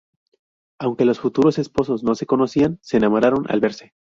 [0.79, 3.93] Aunque los futuros esposos no se conocían, se enamoraron al verse.